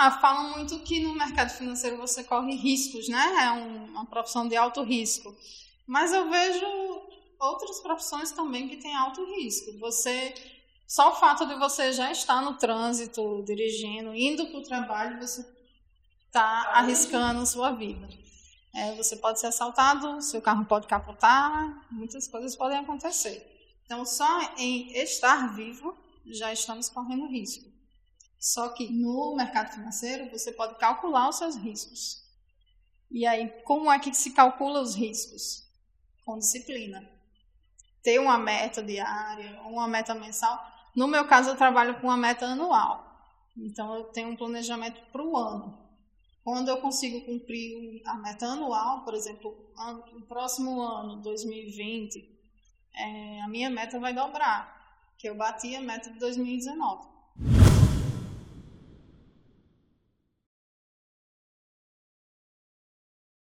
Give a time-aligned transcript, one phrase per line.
[0.00, 3.34] Ah, falam muito que no mercado financeiro você corre riscos, né?
[3.42, 5.34] É um, uma profissão de alto risco.
[5.84, 6.66] Mas eu vejo
[7.40, 9.76] outras profissões também que têm alto risco.
[9.80, 10.32] Você
[10.86, 15.44] só o fato de você já estar no trânsito, dirigindo, indo para o trabalho, você
[16.26, 18.08] está arriscando sua vida.
[18.72, 23.44] É, você pode ser assaltado, seu carro pode capotar, muitas coisas podem acontecer.
[23.84, 25.92] Então, só em estar vivo
[26.24, 27.77] já estamos correndo risco.
[28.38, 32.24] Só que no mercado financeiro você pode calcular os seus riscos.
[33.10, 35.66] E aí, como é que se calcula os riscos?
[36.24, 37.08] Com disciplina.
[38.02, 40.62] Ter uma meta diária, uma meta mensal.
[40.94, 43.04] No meu caso, eu trabalho com uma meta anual.
[43.56, 45.88] Então, eu tenho um planejamento para o ano.
[46.44, 49.72] Quando eu consigo cumprir a meta anual, por exemplo,
[50.12, 52.38] no próximo ano, 2020,
[52.94, 57.17] é, a minha meta vai dobrar, que eu bati a meta de 2019.